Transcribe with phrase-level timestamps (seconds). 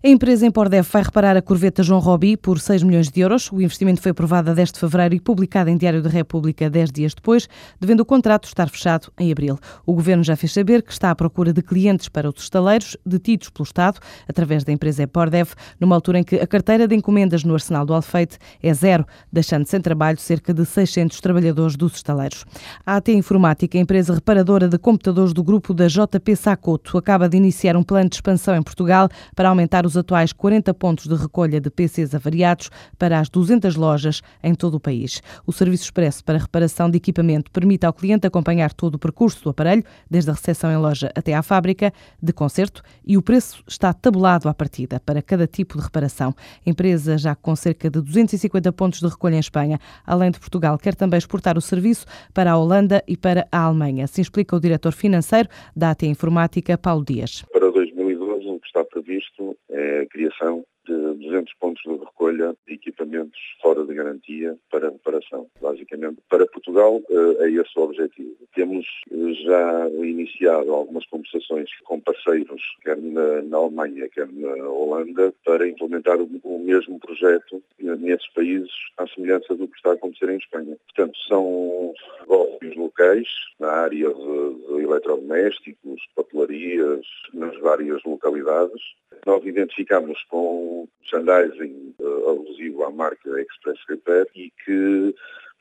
[0.00, 3.50] A empresa Empordef vai reparar a corveta João Robi por 6 milhões de euros.
[3.50, 6.92] O investimento foi aprovado a 10 de fevereiro e publicado em Diário da República 10
[6.92, 7.48] dias depois,
[7.80, 9.58] devendo o contrato estar fechado em abril.
[9.84, 13.50] O governo já fez saber que está à procura de clientes para os estaleiros detidos
[13.50, 13.98] pelo Estado,
[14.28, 17.92] através da empresa Empordef, numa altura em que a carteira de encomendas no arsenal do
[17.92, 22.44] Alfeite é zero, deixando sem trabalho cerca de 600 trabalhadores dos estaleiros.
[22.86, 27.76] A AT Informática, empresa reparadora de computadores do grupo da JP Sacoto, acaba de iniciar
[27.76, 31.70] um plano de expansão em Portugal para aumentar os atuais 40 pontos de recolha de
[31.70, 35.22] PCs avariados para as 200 lojas em todo o país.
[35.46, 39.50] O serviço expresso para reparação de equipamento permite ao cliente acompanhar todo o percurso do
[39.50, 43.92] aparelho, desde a recepção em loja até à fábrica de conserto, e o preço está
[43.94, 46.34] tabulado à partida para cada tipo de reparação.
[46.66, 50.76] A empresa, já com cerca de 250 pontos de recolha em Espanha, além de Portugal,
[50.78, 54.04] quer também exportar o serviço para a Holanda e para a Alemanha.
[54.04, 57.42] Assim explica o diretor financeiro da AT Informática, Paulo Dias.
[57.50, 62.74] Para 2012, o que está previsto é a criação de 200 pontos de recolha de
[62.74, 65.46] equipamentos fora de garantia para reparação.
[65.60, 68.34] Basicamente, para Portugal eh, é esse o objetivo.
[68.54, 75.32] Temos eh, já iniciado algumas conversações com parceiros, quer na, na Alemanha, quer na Holanda,
[75.44, 80.30] para implementar o, o mesmo projeto nesses países, à semelhança do que está a acontecer
[80.30, 80.76] em Espanha.
[80.86, 83.28] Portanto, são negócios locais
[83.60, 87.04] na área de, de eletrodomésticos, papelarias,
[87.34, 88.82] nas várias localidades,
[89.26, 95.14] nós identificamos com merchandising uh, alusivo à marca Express Repair e que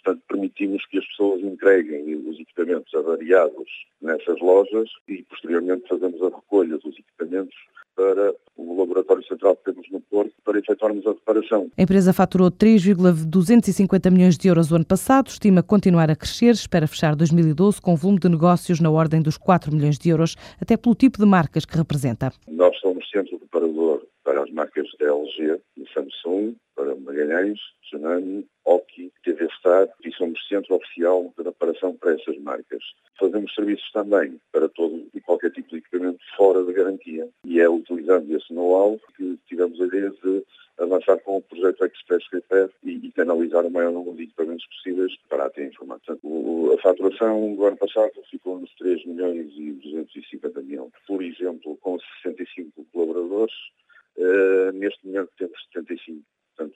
[0.03, 3.69] portanto, permitimos que as pessoas entreguem os equipamentos avariados
[4.01, 7.55] nessas lojas e, posteriormente, fazemos a recolha dos equipamentos
[7.95, 8.33] para
[8.97, 11.69] Laboratório Central que temos no Porto para efetuarmos a reparação.
[11.77, 16.87] A empresa faturou 3,250 milhões de euros o ano passado, estima continuar a crescer, espera
[16.87, 20.95] fechar 2012 com volume de negócios na ordem dos 4 milhões de euros, até pelo
[20.95, 22.31] tipo de marcas que representa.
[22.47, 29.11] Nós somos centro reparador para as marcas da LG e Samsung, para Magalhães, Tsunami, Oki,
[29.23, 32.83] TV Star e somos centro oficial de reparação para essas marcas.
[33.19, 36.19] Fazemos serviços também para todo e qualquer tipo de equipamento
[36.57, 40.43] fora de garantia e é utilizando esse know-how que tivemos a ideia de
[40.79, 45.13] avançar com o projeto Express Repair e, e canalizar o maior número de equipamentos possíveis
[45.29, 46.17] para a informação.
[46.73, 50.91] A faturação do ano passado ficou nos 3 milhões e 250 mil.
[51.07, 53.55] Por exemplo, com 65 colaboradores,
[54.17, 56.21] uh, neste momento temos 75.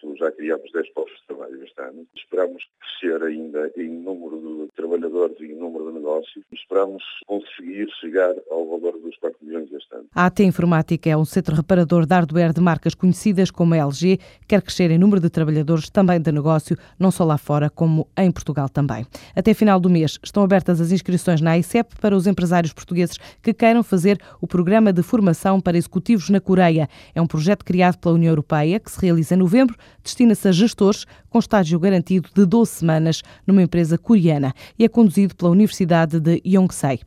[0.01, 2.07] Portanto, já criámos 10 postos de trabalho este ano.
[2.15, 7.87] Esperamos crescer ainda em número de trabalhadores e em número de negócios e esperamos conseguir
[7.99, 10.05] chegar ao valor dos 4 milhões este ano.
[10.15, 14.19] A AT Informática é um centro reparador de hardware de marcas conhecidas como a LG,
[14.47, 18.31] quer crescer em número de trabalhadores também de negócio, não só lá fora, como em
[18.31, 19.05] Portugal também.
[19.35, 23.53] Até final do mês estão abertas as inscrições na ICEP para os empresários portugueses que
[23.53, 26.89] queiram fazer o programa de formação para executivos na Coreia.
[27.13, 31.05] É um projeto criado pela União Europeia que se realiza em novembro destina-se a gestores
[31.29, 36.41] com estágio garantido de 12 semanas numa empresa coreana e é conduzido pela Universidade de
[36.45, 37.01] Yonsei.